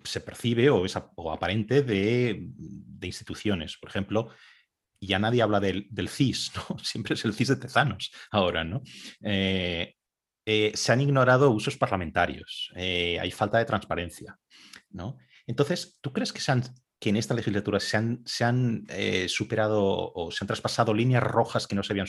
[0.04, 2.48] se percibe o es aparente de,
[3.02, 3.78] instituciones.
[3.78, 4.30] Por ejemplo,
[5.00, 6.78] ya nadie habla del, CIS, ¿no?
[6.78, 8.64] siempre es el CIS de Tezanos ahora.
[8.64, 8.82] ¿no?
[9.22, 9.94] Eh,
[10.44, 14.38] eh, se han ignorado usos parlamentarios, hay falta de transparencia.
[14.90, 15.16] ¿no?
[15.46, 16.62] Entonces, ¿tú crees que se han
[17.02, 21.24] que en esta legislatura se han, se han eh, superado o se han traspasado líneas
[21.24, 22.06] rojas que no se habían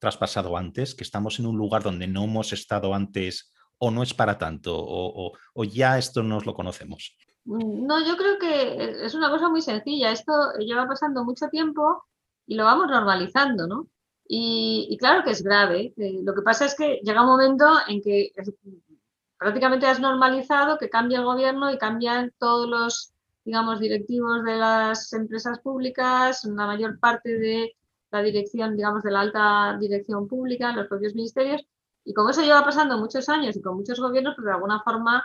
[0.00, 3.52] traspasado antes, que estamos en un lugar donde no hemos estado antes
[3.84, 7.16] o no es para tanto o, ya esto nos lo conocemos?
[7.44, 10.12] Mm, no, yo creo que es una cosa muy sencilla.
[10.12, 12.04] Esto lleva pasando mucho tiempo
[12.46, 13.88] y lo vamos normalizando, ¿no?
[14.28, 15.92] Y, claro que es grave.
[15.96, 18.30] Eh, lo que pasa es que llega un momento en que
[19.36, 23.12] prácticamente has normalizado que cambia el gobierno y cambian todos los
[23.44, 27.76] digamos, directivos de las empresas públicas, una mayor parte de
[28.12, 31.66] la dirección, digamos, de la alta dirección pública, los propios ministerios.
[32.04, 35.24] Y como eso lleva pasando muchos años y con muchos gobiernos, pues de alguna forma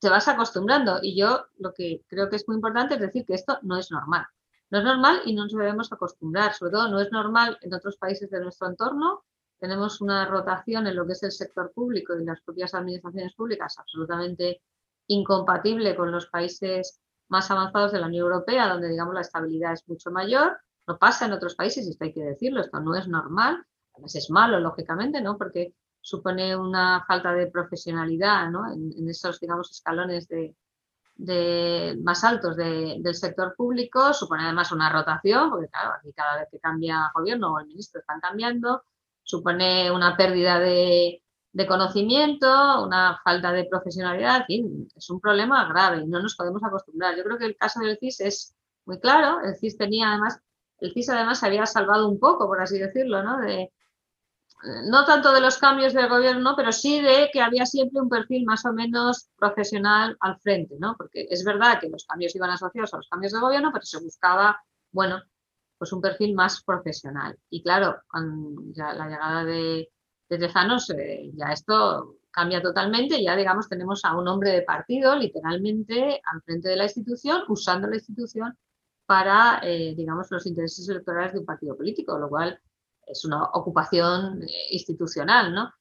[0.00, 0.98] te vas acostumbrando.
[1.02, 3.90] Y yo lo que creo que es muy importante es decir que esto no es
[3.90, 4.26] normal.
[4.70, 6.54] No es normal y no nos debemos acostumbrar.
[6.54, 9.24] Sobre todo no es normal en otros países de nuestro entorno.
[9.58, 13.78] Tenemos una rotación en lo que es el sector público y las propias administraciones públicas
[13.78, 14.62] absolutamente
[15.08, 19.88] incompatible con los países más avanzados de la Unión Europea, donde digamos la estabilidad es
[19.88, 20.58] mucho mayor.
[20.86, 23.64] No pasa en otros países, y esto hay que decirlo, esto no es normal.
[23.92, 25.36] Además es malo, lógicamente, ¿no?
[25.36, 28.72] Porque supone una falta de profesionalidad ¿no?
[28.72, 30.54] en, esos, digamos, escalones de,
[32.02, 36.58] más altos del sector público, supone además una rotación, porque claro, aquí cada vez que
[36.58, 38.82] cambia gobierno o el ministro están cambiando,
[39.22, 46.02] supone una pérdida de, de conocimiento, una falta de profesionalidad, en es un problema grave
[46.02, 47.16] y no nos podemos acostumbrar.
[47.16, 50.40] Yo creo que el caso del CIS es muy claro, el CIS tenía además,
[50.78, 53.38] el CIS además se había salvado un poco, por así decirlo, ¿no?
[53.38, 53.72] De,
[54.62, 58.44] no tanto de los cambios del gobierno, pero sí de que había siempre un perfil
[58.44, 60.96] más o menos profesional al frente, ¿no?
[60.96, 64.00] Porque es verdad que los cambios iban asociados a los cambios de gobierno, pero se
[64.00, 65.22] buscaba, bueno,
[65.78, 67.38] pues un perfil más profesional.
[67.48, 69.88] Y claro, con la llegada de,
[70.28, 70.92] de Tezanos,
[71.34, 76.68] ya esto cambia totalmente, ya digamos tenemos a un hombre de partido literalmente al frente
[76.68, 78.56] de la institución, usando la institución
[79.06, 82.60] para, eh, digamos, los intereses electorales de un partido político, lo cual
[83.10, 85.72] es una ocupación eh, institucional, ¿no?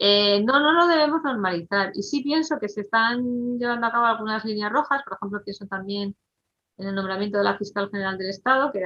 [0.00, 1.90] no, no lo debemos normalizar.
[1.94, 5.66] Y sí pienso que se están llevando a cabo algunas líneas rojas, por ejemplo, pienso
[5.66, 6.16] también
[6.78, 8.80] en el nombramiento de la fiscal general del Estado, que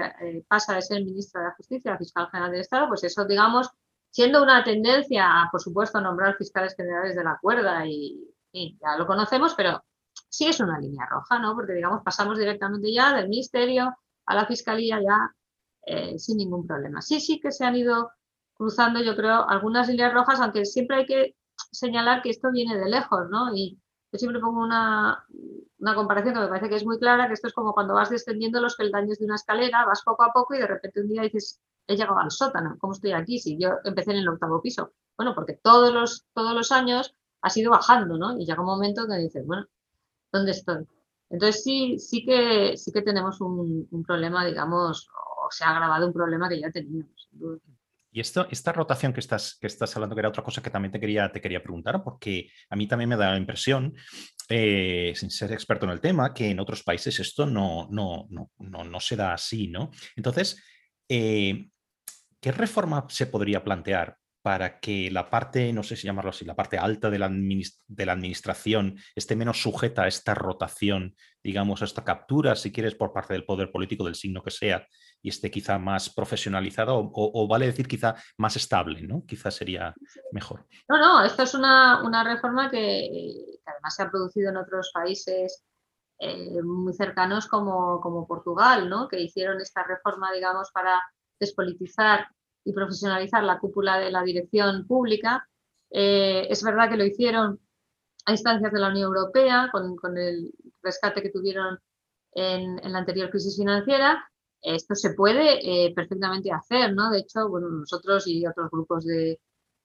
[0.49, 3.69] pasa de ser ministra de la Justicia a fiscal general del Estado, pues eso, digamos,
[4.11, 9.55] siendo una tendencia, por supuesto, nombrar fiscales generales de la cuerda y, ya lo conocemos,
[9.55, 9.83] pero
[10.29, 11.55] sí es una línea roja, ¿no?
[11.55, 13.95] Porque, digamos, pasamos directamente ya del ministerio
[14.27, 15.35] a la fiscalía ya
[15.87, 17.01] eh, sin ningún problema.
[17.01, 18.11] Sí, sí que se han ido
[18.55, 21.37] cruzando, yo creo, algunas líneas rojas, aunque siempre hay que
[21.71, 23.55] señalar que esto viene de lejos, ¿no?
[23.55, 23.81] Y
[24.13, 25.25] yo siempre pongo una,
[25.79, 28.11] una comparación que me parece que es muy clara, que esto es como cuando vas
[28.11, 31.23] descendiendo los peldaños de una escalera, vas poco a poco y de repente un día
[31.23, 33.39] dices, he llegado al sótano, ¿cómo estoy aquí?
[33.39, 34.93] Si yo empecé en el octavo piso.
[35.17, 38.39] Bueno, porque todos los, todos los años ha sido bajando, ¿no?
[38.39, 39.67] Y llega un momento que dices, bueno,
[40.33, 40.87] ¿dónde estoy?
[41.31, 45.09] Entonces sí, sí que sí que tenemos un, problema, digamos,
[45.53, 47.29] se ha agravado un problema que ya teníamos.
[48.15, 50.93] Y esto, esta rotación que estás, que estás hablando, que era otra cosa que también
[50.93, 53.95] te quería, te quería preguntar, porque a mí también me da la impresión,
[54.51, 58.51] eh, sin ser experto en el tema, que en otros países esto no, no, no,
[58.59, 59.91] no, no se da así, ¿no?
[60.15, 60.63] Entonces,
[61.09, 61.71] eh,
[62.39, 66.57] ¿qué reforma se podría plantear para que la parte, no sé si llamarlo así, la
[66.57, 71.85] parte alta de la, de la, administración esté menos sujeta a esta rotación, digamos, a
[71.85, 74.87] esta captura, si quieres, por parte del poder político, del signo que sea,
[75.23, 79.25] y esté quizá más profesionalizada o, vale decir quizá más estable, ¿no?
[79.27, 79.95] Quizá sería
[80.33, 80.67] mejor.
[80.89, 83.33] No, no, esta es una, reforma que,
[83.65, 85.65] además se ha producido en otros países
[86.19, 89.09] eh, muy cercanos como, como Portugal, ¿no?
[89.09, 91.01] Que hicieron esta reforma, digamos, para
[91.39, 92.27] despolitizar
[92.65, 95.49] y profesionalizar la cúpula de la dirección pública.
[95.91, 97.61] Eh, es verdad que lo hicieron
[98.25, 101.79] a instancias de la Unión Europea con, el rescate que tuvieron
[102.33, 104.25] en, la anterior crisis financiera.
[104.63, 107.11] Esto se puede eh, perfectamente hacer, ¿no?
[107.11, 109.41] De hecho, bueno, nosotros y otros grupos de,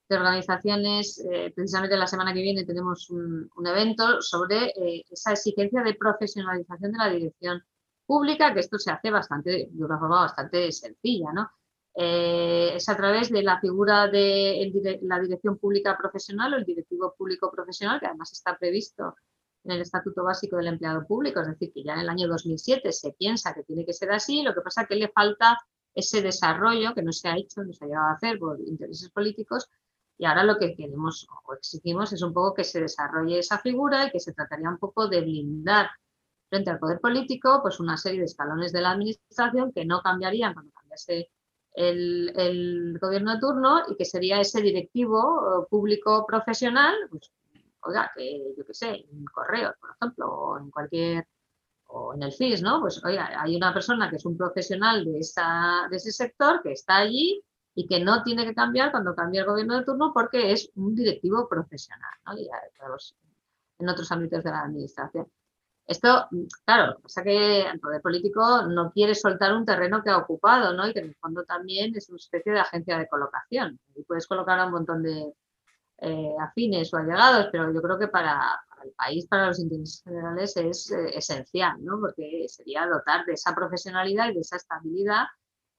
[0.10, 4.72] organizaciones, eh, precisamente la semana que viene tenemos un, evento sobre
[5.12, 7.62] esa exigencia de profesionalización de la dirección
[8.06, 11.52] pública, que esto se hace bastante, de una forma bastante sencilla, ¿no?
[12.00, 17.16] Eh, es a través de la figura de la dirección pública profesional o el directivo
[17.18, 19.16] público profesional, que además está previsto
[19.68, 22.92] en el Estatuto Básico del Empleado Público, es decir, que ya en el año 2007
[22.92, 25.58] se piensa que tiene que ser así, lo que pasa es que le falta
[25.94, 29.10] ese desarrollo que no se ha hecho, no se ha llegado a hacer por intereses
[29.10, 29.70] políticos,
[30.18, 34.06] y ahora lo que queremos o exigimos es un poco que se desarrolle esa figura
[34.06, 35.90] y que se trataría un poco de blindar
[36.50, 40.54] frente al poder político pues una serie de escalones de la administración que no cambiarían
[40.54, 41.30] cuando cambiase
[41.74, 47.32] el, gobierno de turno y que sería ese directivo eh, público profesional, pues,
[47.88, 51.28] oiga, que yo qué sé, en correos, por ejemplo, o en cualquier,
[51.88, 52.82] o en el FIS, ¿no?
[52.82, 56.74] Pues oiga, hay una persona que es un profesional de, esa, de ese sector que
[56.74, 57.44] está allí
[57.76, 60.96] y que no tiene que cambiar cuando cambie el gobierno de turno porque es un
[60.96, 62.34] directivo profesional, ¿no?
[63.80, 65.28] en otros ámbitos de la administración.
[65.86, 66.28] Esto,
[66.66, 70.18] claro, lo que pasa que el poder político no quiere soltar un terreno que ha
[70.18, 70.86] ocupado, ¿no?
[70.88, 73.80] Y que en el fondo también es una especie de agencia de colocación.
[73.96, 75.34] Y puedes colocar a un montón de
[76.00, 80.56] eh, afines o allegados, pero yo creo que para, el país, para los intereses generales,
[80.58, 82.00] es eh, esencial, ¿no?
[82.00, 85.26] Porque sería dotar de esa profesionalidad y de esa estabilidad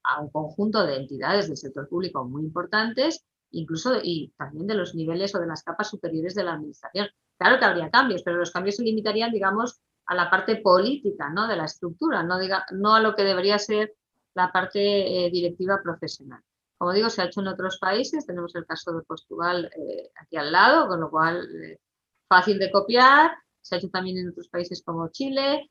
[0.04, 4.94] a un conjunto de entidades del sector público muy importantes, incluso y también de los
[4.94, 7.08] niveles o de las capas superiores de la administración.
[7.36, 11.46] Claro que habría cambios, pero los cambios se limitarían, digamos, a la parte política ¿no?
[11.46, 13.94] de la estructura, no, diga, no a lo que debería ser
[14.34, 16.42] la parte eh, directiva profesional.
[16.78, 20.36] Como digo, se ha hecho en otros países, tenemos el caso de Portugal eh, aquí
[20.36, 21.80] al lado, con lo cual eh,
[22.28, 25.70] fácil de copiar, se ha hecho también en otros países como Chile.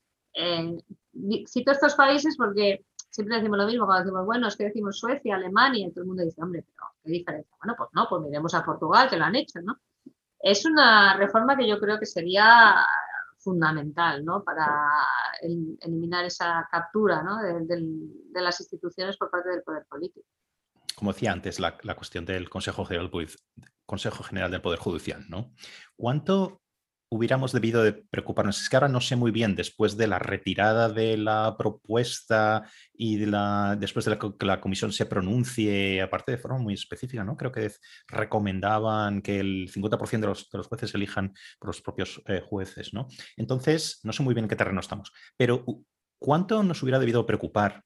[1.47, 5.35] cito estos países porque siempre decimos lo mismo, cuando decimos, bueno, es que decimos Suecia,
[5.35, 7.55] Alemania, y todo el mundo dice, hombre, pero ¿qué diferencia?
[7.59, 9.79] Bueno, pues no, pues miremos a Portugal, que lo han hecho, ¿no?
[10.39, 12.85] Es una reforma que yo creo que sería
[13.39, 14.43] fundamental ¿no?
[14.43, 14.89] para
[15.41, 17.37] eliminar esa captura ¿no?
[17.41, 20.27] de, las instituciones por parte del poder político.
[20.97, 23.11] Como decía antes, la, cuestión del Consejo General,
[23.85, 25.25] Consejo General del Poder Judicial.
[25.29, 25.53] ¿no?
[25.95, 26.59] ¿Cuánto
[27.09, 28.61] hubiéramos debido de preocuparnos.
[28.61, 33.17] Es que ahora no sé muy bien, después de la retirada de la propuesta y
[33.17, 37.37] de la, después de que la comisión se pronuncie, aparte de forma muy específica, ¿no?
[37.37, 37.71] Creo que
[38.07, 42.93] recomendaban que el 50% de los, de los, jueces elijan por los propios eh, jueces,
[42.93, 43.07] ¿no?
[43.37, 45.63] Entonces, no sé muy bien en qué terreno estamos, pero
[46.19, 47.83] ¿cuánto nos hubiera debido preocupar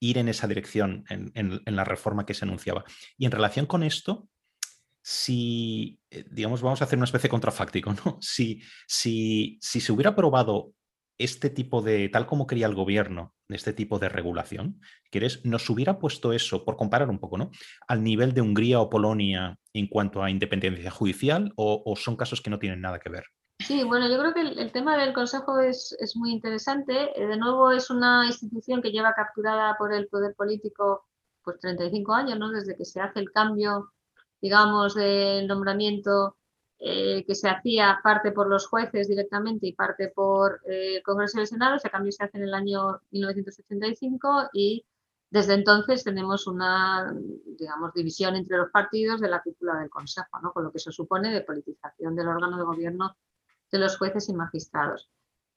[0.00, 2.84] ir en esa dirección en, la reforma que se anunciaba?
[3.16, 4.28] Y en relación con esto,
[5.02, 8.18] si, eh, digamos, vamos a hacer una especie de contrafáctico, ¿no?
[8.20, 10.72] Si, si, si se hubiera aprobado
[11.18, 14.80] este tipo de, tal como quería el gobierno, este tipo de regulación,
[15.10, 15.44] ¿quieres?
[15.44, 17.50] Nos hubiera puesto eso, por comparar un poco, ¿no?
[17.88, 22.50] Al nivel de Hungría o Polonia en cuanto a independencia judicial o, son casos que
[22.50, 23.24] no tienen nada que ver.
[23.58, 27.20] Sí, bueno, yo creo que el, tema del Consejo es, es, muy interesante.
[27.20, 31.06] Eh, de nuevo, es una institución que lleva capturada por el poder político
[31.42, 32.50] pues 35 años, ¿no?
[32.50, 33.92] Desde que se hace el cambio
[34.40, 36.36] digamos, del nombramiento
[36.78, 41.38] eh, que se hacía parte por los jueces directamente y parte por eh, el Congreso
[41.38, 41.76] y el Senado.
[41.76, 44.84] Ese cambio se hace en el año 1985 y
[45.30, 47.12] desde entonces tenemos una,
[47.58, 50.52] digamos, división entre los partidos de la cúpula del Consejo, ¿no?
[50.52, 53.16] con lo que se supone de politización del órgano de gobierno
[53.70, 55.10] de los jueces y magistrados.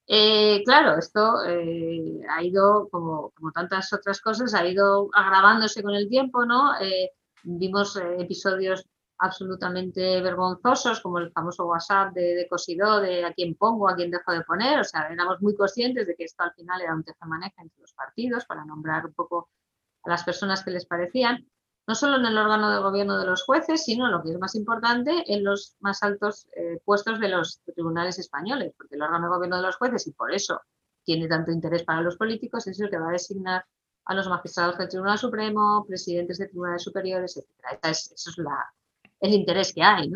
[0.06, 6.08] Eh, claro, esto ha ido, como, como, tantas otras cosas, ha ido agravándose con el
[6.08, 6.72] tiempo, ¿no?
[7.42, 8.86] Vimos eh, episodios
[9.18, 12.48] absolutamente vergonzosos, como el famoso WhatsApp de, de
[13.00, 14.80] de a quién pongo, a quién dejo de poner.
[14.80, 17.92] O sea, éramos muy conscientes de que esto al final era un maneja entre los
[17.92, 19.50] partidos para nombrar un poco
[20.04, 21.46] a las personas que les parecían,
[21.90, 24.54] no solo en el órgano de gobierno de los jueces, sino, lo que es más
[24.54, 29.34] importante, en los más altos eh, puestos de los tribunales españoles, porque el órgano de
[29.34, 30.60] gobierno de los jueces, y por eso
[31.02, 33.64] tiene tanto interés para los políticos, es el que va a designar
[34.04, 37.80] a los magistrados del Tribunal Supremo, presidentes de tribunales superiores, etc.
[37.82, 38.46] Es, eso es
[39.18, 40.12] el interés que hay.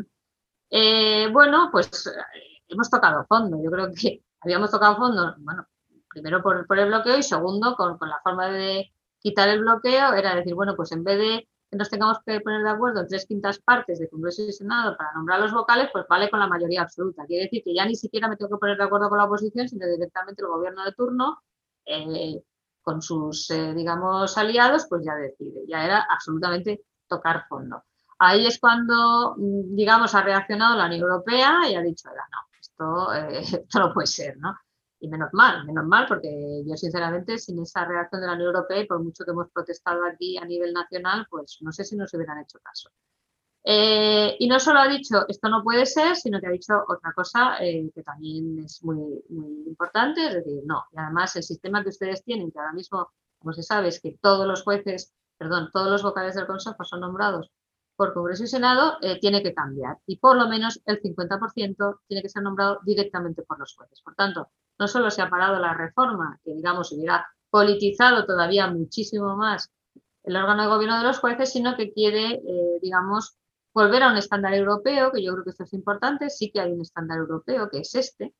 [0.71, 3.61] Eh, bueno, pues eh, hemos tocado fondo.
[3.61, 5.67] Yo creo que habíamos tocado fondo, bueno,
[6.09, 10.55] primero por, el bloqueo y segundo con, la forma de quitar el bloqueo, era decir,
[10.55, 13.99] bueno, pues en vez de nos tengamos que poner de acuerdo en tres quintas partes
[13.99, 17.25] de Congreso y Senado para nombrar los vocales, pues vale con la mayoría absoluta.
[17.27, 19.69] Quiere decir que ya ni siquiera me tengo que poner de acuerdo con la oposición,
[19.69, 21.39] sino directamente el gobierno de turno
[21.87, 22.43] eh,
[22.83, 25.63] con sus, eh, digamos, aliados, pues ya decide.
[25.67, 27.83] Ya era absolutamente tocar fondo.
[28.19, 33.13] Ahí es cuando, mm, digamos, ha reaccionado la Unión Europea y ha dicho, no, esto,
[33.15, 34.57] eh, esto no puede ser, ¿no?
[35.05, 38.81] Y menos mal, menos mal, porque yo sinceramente sin esa reacción de la Unión Europea
[38.81, 42.14] y por mucho que hemos protestado aquí a nivel nacional, pues no sé si nos
[42.14, 42.88] hubieran hecho caso.
[43.62, 47.12] Eh, y no solo ha dicho esto no puede ser, sino que ha dicho otra
[47.12, 49.23] cosa eh, que también es muy,
[49.67, 50.85] importante, es decir, no.
[50.93, 54.17] Y además el sistema que ustedes tienen, que ahora mismo, como se sabe, es que
[54.23, 57.51] todos los jueces, perdón, todos los vocales del Consejo son nombrados
[57.97, 59.99] por Congreso y Senado, eh, tiene que cambiar.
[60.07, 64.01] Y por lo menos el 50% tiene que ser nombrado directamente por los jueces.
[64.01, 69.37] Por tanto, no solo se ha parado la reforma, que digamos hubiera politizado todavía muchísimo
[69.37, 69.71] más
[70.25, 72.41] el órgano de gobierno de los jueces, sino que quiere,
[72.81, 73.37] digamos,
[73.75, 76.73] volver a un estándar europeo, que yo creo que esto es importante, sí que hay
[76.73, 78.35] un estándar europeo que es este,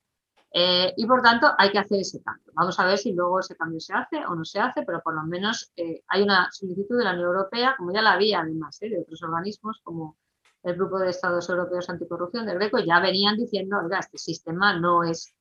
[0.57, 2.53] eh, y por tanto hay que hacer ese cambio.
[2.55, 5.13] Vamos a ver si luego ese cambio se hace o no se hace, pero por
[5.17, 8.81] lo menos eh, hay una solicitud de la Unión Europea, como ya la había además
[8.81, 10.17] eh, de otros organismos como
[10.63, 15.03] el Grupo de Estados Europeos Anticorrupción del Greco, ya venían diciendo, oiga, este sistema no
[15.03, 15.35] es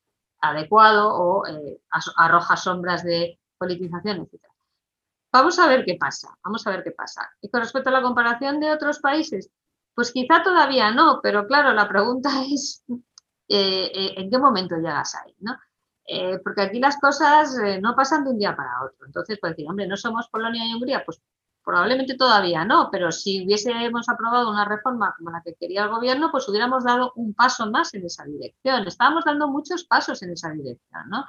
[0.50, 1.42] adecuado o
[2.16, 4.42] arroja sombras de politización, etc.
[5.32, 7.28] Vamos a ver qué pasa, vamos a ver qué pasa.
[7.40, 9.50] Y con respecto a la comparación de otros países,
[9.94, 12.84] pues quizá todavía no, pero claro, la pregunta es
[13.48, 15.56] eh, eh, en qué momento llegas ahí, ¿no?
[16.06, 19.06] Eh, porque aquí las cosas no pasan de un día para otro.
[19.06, 21.02] Entonces, pues decir, hombre, ¿no somos Polonia y Hungría?
[21.04, 21.20] Pues
[21.64, 26.30] probablemente todavía no, pero si hubiésemos aprobado una reforma como la que quería el gobierno,
[26.30, 28.86] pues hubiéramos dado un paso más en esa dirección.
[28.86, 31.24] Estábamos dando muchos pasos en esa dirección, ¿no?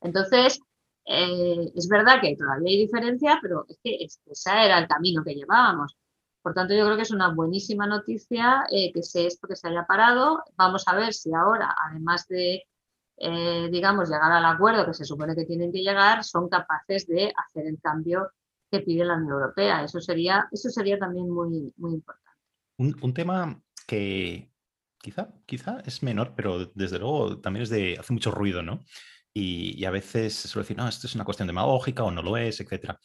[0.00, 0.60] Entonces,
[1.04, 5.96] es verdad que todavía hay diferencia, pero es que ese era el camino que llevábamos.
[6.42, 9.68] Por tanto, yo creo que es una buenísima noticia eh, que se, esto que se
[9.68, 10.44] haya parado.
[10.56, 12.64] Vamos a ver si ahora, además de,
[13.16, 17.32] eh, digamos, llegar al acuerdo que se supone que tienen que llegar, son capaces de
[17.36, 18.30] hacer el cambio
[18.70, 19.84] que pide la Unión Europea.
[19.84, 22.28] Eso sería, eso sería también muy, muy importante.
[22.78, 24.52] Un, tema que
[24.98, 28.84] quizá, quizá es menor, pero desde luego también es de, hace mucho ruido, ¿no?
[29.34, 32.36] Y, a veces se suele decir, no, esto es una cuestión demagógica o no lo
[32.36, 32.98] es, etcétera.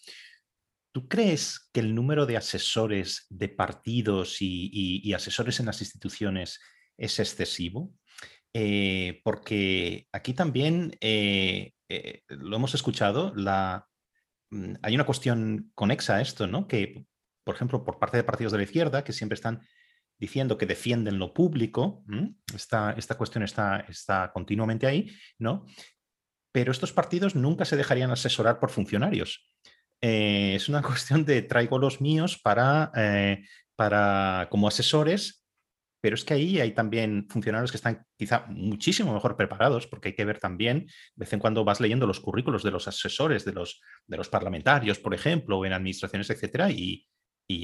[0.91, 6.59] ¿Tú crees que el número de asesores de partidos y, asesores en las instituciones
[6.97, 7.91] es excesivo?
[8.53, 13.87] Eh, porque aquí también eh, eh, lo hemos escuchado, la,
[14.81, 16.67] hay una cuestión conexa a esto, ¿no?
[16.67, 17.05] Que,
[17.43, 19.61] por ejemplo, por parte de partidos de la izquierda, que siempre están
[20.17, 22.03] diciendo que defienden lo público,
[22.53, 25.65] esta, esta, cuestión está, está continuamente ahí, ¿no?
[26.51, 29.49] Pero estos partidos nunca se dejarían asesorar por funcionarios.
[30.01, 33.43] Eh, es una cuestión de traigo los míos para, eh,
[33.75, 35.42] para como asesores,
[36.03, 40.15] pero es que ahí hay también funcionarios que están quizá muchísimo mejor preparados, porque hay
[40.15, 43.53] que ver también, de vez en cuando vas leyendo los currículos de los asesores, de
[43.53, 47.07] los, de los parlamentarios, por ejemplo, o en administraciones, etcétera, y,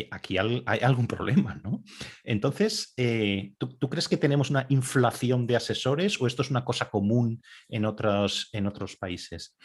[0.09, 1.83] aquí hay, algún problema, ¿no?
[2.23, 6.63] Entonces, eh, ¿tú, ¿tú, crees que tenemos una inflación de asesores o esto es una
[6.63, 9.57] cosa común en otros, en otros países?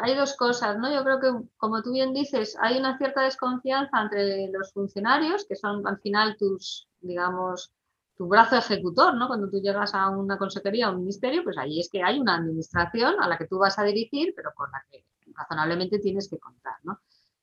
[0.00, 0.90] hay dos cosas, ¿no?
[0.90, 5.56] Yo creo que, como tú bien dices, hay una cierta desconfianza entre los funcionarios, que
[5.56, 7.74] son al final tus, digamos,
[8.22, 9.26] tu brazo ejecutor, ¿no?
[9.26, 12.36] Cuando tú llegas a una consejería o un ministerio, pues ahí es que hay una
[12.36, 15.04] administración a la que tú vas a dirigir, pero con la que
[15.34, 17.00] razonablemente tienes que contar, ¿no?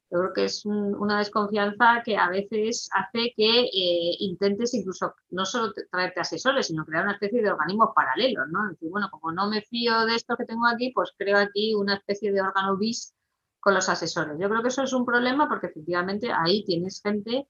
[0.10, 5.46] Yo creo que es una desconfianza que a veces hace que eh, intentes incluso no
[5.46, 8.70] solo traerte asesores, sino crear una especie de organismos paralelos, ¿no?
[8.70, 11.96] Decir, bueno, como no me fío de esto que tengo aquí, pues creo aquí una
[11.96, 13.14] especie de órgano bis
[13.60, 14.38] con los asesores.
[14.40, 17.48] Yo creo que eso es un problema porque efectivamente ahí tienes gente,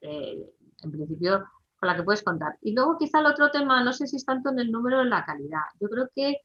[0.00, 0.50] eh,
[0.82, 1.46] en principio,
[1.82, 2.56] con la que puedes contar.
[2.60, 5.02] Y luego quizá el otro tema, no sé si es tanto en el número o
[5.02, 5.62] en la calidad.
[5.80, 6.36] Yo creo que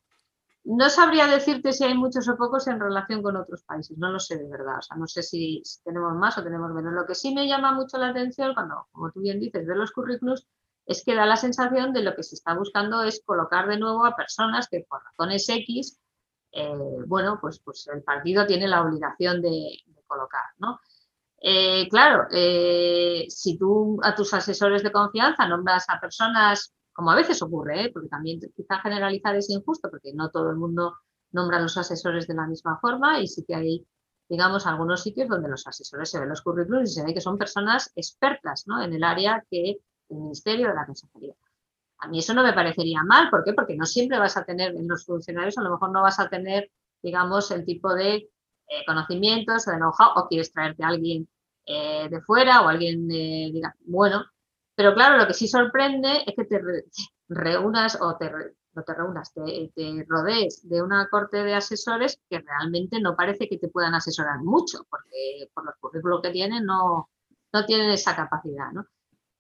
[0.64, 4.20] no sabría decirte si hay muchos o pocos en relación con otros países, no lo
[4.20, 6.92] sé de verdad, o sea, no sé si, tenemos más o tenemos menos.
[6.92, 9.92] Lo que sí me llama mucho la atención cuando, como tú bien dices, ves los
[9.92, 10.48] currículos,
[10.88, 14.06] es que da la sensación de lo que se está buscando es colocar de nuevo
[14.06, 16.00] a personas que por razones X,
[16.52, 16.74] eh,
[17.06, 20.80] bueno, pues, pues el partido tiene la obligación de, colocar, ¿no?
[21.40, 27.16] Eh, claro, eh, si tú a tus asesores de confianza nombras a personas como a
[27.16, 27.92] veces ocurre, ¿eh?
[27.94, 30.96] porque también quizá generalizar es injusto, porque no todo el mundo
[31.32, 33.88] nombra a los asesores de la misma forma y sí que hay,
[34.28, 37.38] digamos, algunos sitios donde los asesores se ven los currículos y se ve que son
[37.38, 38.82] personas expertas ¿no?
[38.82, 39.78] en el área que
[40.10, 41.36] el ministerio de la consejería.
[42.00, 43.54] A mí eso no me parecería mal, ¿por qué?
[43.54, 46.30] Porque no siempre vas a tener, en los funcionarios a lo mejor no vas a
[46.30, 46.72] tener,
[47.04, 48.28] digamos, el tipo de
[48.68, 51.28] eh, conocimientos o de know-how, o quieres traerte a alguien
[51.66, 54.26] eh, de fuera o alguien, diga, bueno,
[54.76, 56.62] pero claro, lo que sí sorprende es que te
[57.30, 58.32] reúnas o te
[58.78, 63.50] no te reúnas, te, te, rodees de una corte de asesores que realmente no parece
[63.50, 67.10] que te puedan asesorar mucho, porque por los currículos que tienen no,
[67.52, 68.86] no tienen esa capacidad, ¿no?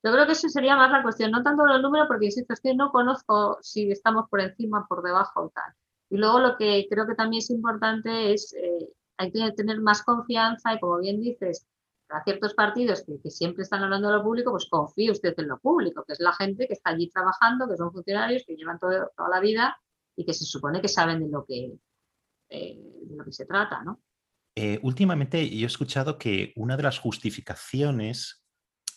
[0.03, 2.61] Yo creo que eso sería más la cuestión, no tanto los números, porque insisto, es
[2.61, 5.73] que no conozco si estamos por encima, por debajo o tal.
[6.09, 10.03] Y luego lo que creo que también es importante es, eh, hay que tener más
[10.03, 11.67] confianza y como bien dices,
[12.07, 15.59] para ciertos partidos que, siempre están hablando de lo público, pues confíe usted en lo
[15.59, 19.09] público, que es la gente que está allí trabajando, que son funcionarios, que llevan toda
[19.29, 19.77] la vida
[20.15, 21.73] y que se supone que saben de lo que,
[22.49, 24.01] eh, de lo que se trata, ¿no?
[24.55, 28.43] Eh, últimamente yo he escuchado que una de las justificaciones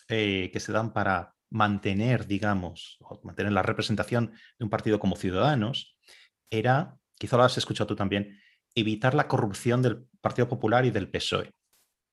[0.07, 5.97] eh, que se dan para mantener, digamos, mantener la representación de un partido como Ciudadanos
[6.49, 8.39] era, quizá lo has escuchado tú también,
[8.75, 11.51] evitar la corrupción del Partido Popular y del PSOE.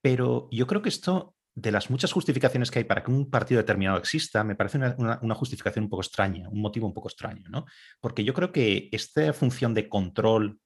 [0.03, 3.61] Pero yo creo que esto, de las muchas justificaciones que hay para que un partido
[3.61, 7.67] determinado exista, me parece una, justificación un poco extraña, un motivo un poco extraño, ¿no?
[8.01, 10.61] Porque yo creo que esta función de control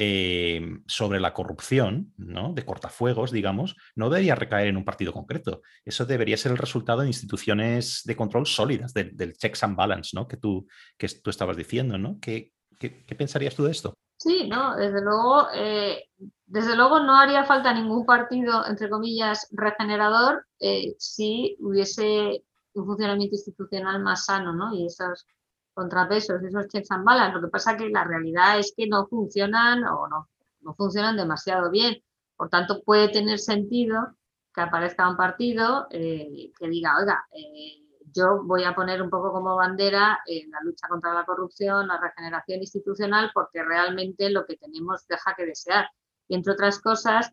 [0.00, 2.52] eh, sobre la corrupción, ¿no?
[2.52, 5.60] de cortafuegos, digamos, no debería recaer en un partido concreto.
[5.84, 10.28] Eso debería ser el resultado de instituciones de control sólidas, del, checks and balance ¿no?
[10.28, 11.98] que, tú, que tú estabas diciendo.
[11.98, 12.20] ¿no?
[12.20, 13.98] ¿Qué, qué, pensarías tú de esto?
[14.18, 16.04] Sí, no, desde luego, eh,
[16.46, 22.44] desde luego no haría falta ningún partido, entre comillas, regenerador eh, si hubiese
[22.74, 24.74] un funcionamiento institucional más sano, ¿no?
[24.74, 25.24] Y esas
[25.72, 26.66] contrapesos, esos
[27.04, 27.34] balance.
[27.36, 30.28] Lo que pasa que la realidad es que no funcionan o no,
[30.62, 32.02] no funcionan demasiado bien.
[32.36, 34.16] Por tanto, puede tener sentido
[34.52, 37.87] que aparezca un partido eh, que diga, oiga, eh,
[38.18, 42.00] yo voy a poner un poco como bandera eh, la lucha contra la corrupción, la
[42.00, 45.88] regeneración institucional, porque realmente lo que tenemos deja que desear.
[46.28, 47.32] Y entre otras cosas,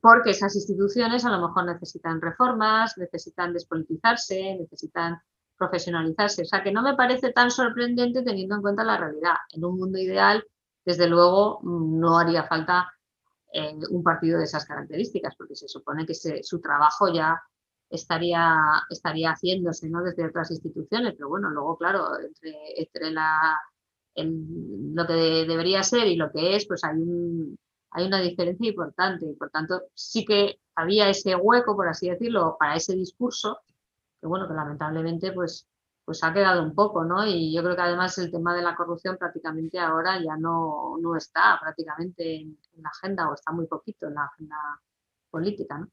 [0.00, 5.20] porque esas instituciones a lo mejor necesitan reformas, necesitan despolitizarse, necesitan
[5.56, 6.42] profesionalizarse.
[6.42, 9.34] O sea, que no me parece tan sorprendente teniendo en cuenta la realidad.
[9.50, 10.44] En un mundo ideal,
[10.84, 12.92] desde luego, no haría falta
[13.52, 17.42] eh, un partido de esas características, porque se supone que su trabajo ya
[17.90, 18.56] estaría,
[18.90, 20.02] estaría haciéndose ¿no?
[20.02, 22.06] desde otras instituciones, pero bueno, luego, claro,
[22.76, 23.58] entre, la,
[24.16, 25.12] lo que
[25.46, 26.96] debería ser y lo que es, pues hay,
[27.90, 32.56] hay una diferencia importante y por tanto sí que había ese hueco, por así decirlo,
[32.58, 33.60] para ese discurso
[34.20, 35.66] que bueno, que lamentablemente pues,
[36.04, 37.26] pues ha quedado un poco, ¿no?
[37.26, 41.16] Y yo creo que además el tema de la corrupción prácticamente ahora ya no, no
[41.16, 44.56] está prácticamente en, la agenda o está muy poquito en la agenda
[45.30, 45.90] política, ¿no?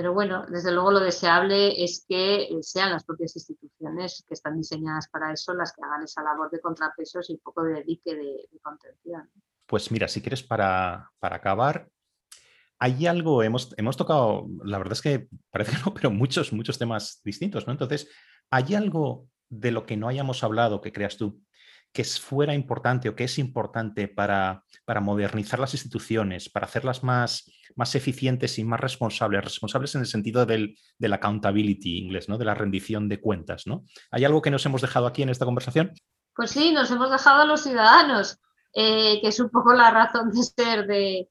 [0.00, 5.08] Pero bueno, desde luego lo deseable es que sean las propias instituciones que están diseñadas
[5.10, 8.48] para eso las que hagan esa labor de contrapesos y un poco de dique de,
[8.62, 9.28] contención.
[9.66, 11.86] Pues mira, si quieres para, para acabar,
[12.78, 16.78] hay algo, hemos, hemos tocado, la verdad es que parece que no, pero muchos, muchos
[16.78, 17.72] temas distintos, ¿no?
[17.74, 18.08] Entonces,
[18.50, 21.42] ¿hay algo de lo que no hayamos hablado que creas tú
[21.92, 27.50] que fuera importante o que es importante para, para modernizar las instituciones, para hacerlas más,
[27.74, 32.38] más eficientes y más responsables, responsables en el sentido del, del accountability inglés, ¿no?
[32.38, 33.66] de la rendición de cuentas.
[33.66, 33.84] ¿no?
[34.10, 35.92] ¿Hay algo que nos hemos dejado aquí en esta conversación?
[36.34, 38.38] Pues sí, nos hemos dejado a los ciudadanos,
[38.72, 41.28] eh, que es un poco la razón de ser de,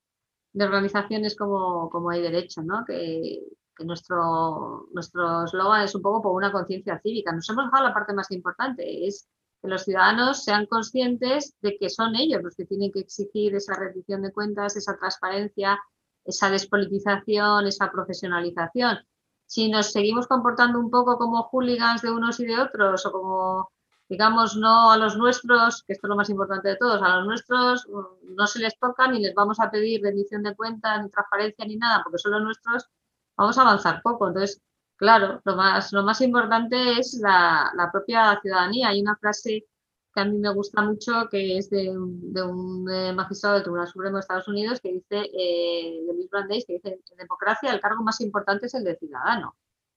[0.51, 2.84] de organizaciones como, como hay derecho, ¿no?
[2.86, 3.39] que,
[3.78, 7.32] que nuestro nuestro eslogan es un poco por una conciencia cívica.
[7.32, 9.30] Nos hemos dejado la parte más importante, es
[9.62, 13.76] que los ciudadanos sean conscientes de que son ellos los que tienen que exigir esa
[13.76, 15.80] rendición de cuentas, esa transparencia,
[16.26, 18.99] esa despolitización, esa profesionalización.
[19.45, 23.72] Si nos seguimos comportando un poco como hooligans de unos y de otros o como
[24.10, 27.28] digamos, no a los nuestros, que esto es lo más importante de todos, a los
[27.28, 31.10] nuestros mm, no se les toca ni les vamos a pedir rendición de cuentas, ni
[31.12, 32.89] transparencia, ni nada, porque son los nuestros,
[33.38, 34.28] vamos a avanzar poco.
[34.28, 34.62] Entonces,
[35.00, 38.89] claro, lo más, lo más importante es la, propia ciudadanía.
[38.89, 39.66] Hay una frase
[40.14, 44.18] que a mí me gusta mucho, que es de, un eh, magistrado del Tribunal Supremo
[44.18, 48.20] de Estados Unidos, que dice, eh, de Brandeis, que dice, en democracia el cargo más
[48.22, 49.56] importante es el de ciudadano.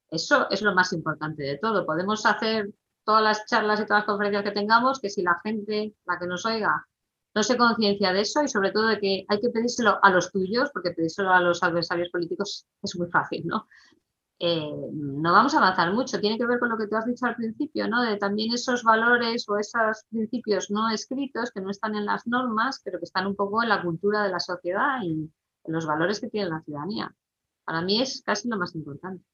[0.09, 1.84] Eso es lo más importante de todo.
[1.84, 2.70] Podemos hacer
[3.05, 6.26] todas las charlas y todas las conferencias que tengamos, que si la gente, la que
[6.26, 6.86] nos oiga,
[7.34, 10.30] no se conciencia de eso y sobre todo de que hay que pedírselo a los
[10.30, 13.66] tuyos, porque pedírselo a los adversarios políticos es muy fácil, ¿no?
[14.45, 16.18] Eh, no vamos a avanzar mucho.
[16.18, 18.03] Tiene que ver con lo que tú has dicho al principio, ¿no?
[18.03, 22.80] De también esos valores o esos principios no escritos que no están en las normas,
[22.84, 25.30] pero que están un poco en la cultura de la sociedad y
[25.64, 27.14] en los valores que tiene la ciudadanía.
[27.64, 29.24] Para mí es casi lo más importante.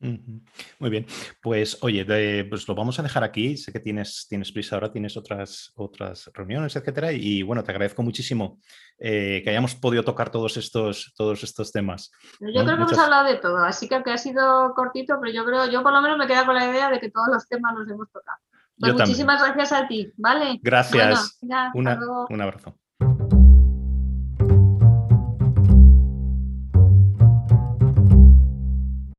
[0.00, 1.06] Muy bien,
[1.42, 3.56] pues oye, pues lo vamos a dejar aquí.
[3.56, 7.12] Sé que tienes, tienes prisa ahora, tienes otras, otras reuniones, etcétera.
[7.12, 8.60] Y bueno, te agradezco muchísimo
[8.98, 12.12] eh, que hayamos podido tocar todos estos, todos estos temas.
[12.40, 15.44] Yo creo que hemos hablado de todo, así que aunque ha sido cortito, pero yo
[15.44, 17.74] creo, yo por lo menos me queda con la idea de que todos los temas
[17.76, 18.38] los hemos tocado.
[18.78, 20.60] Pues muchísimas gracias a ti, ¿vale?
[20.62, 21.38] Gracias.
[21.74, 21.88] un
[22.40, 22.78] abrazo.